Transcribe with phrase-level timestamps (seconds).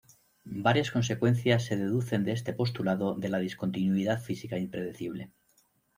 [0.63, 5.29] Varias consecuencias se deducen de este postulado de la discontinuidad física impredecible.